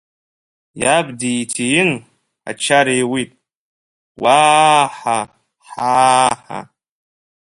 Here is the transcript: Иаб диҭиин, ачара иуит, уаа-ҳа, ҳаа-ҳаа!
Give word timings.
Иаб 0.81 1.07
диҭиин, 1.19 1.91
ачара 2.49 2.93
иуит, 3.01 3.31
уаа-ҳа, 4.21 5.19
ҳаа-ҳаа! 5.69 6.61